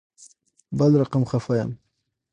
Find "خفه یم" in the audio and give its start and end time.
1.25-1.79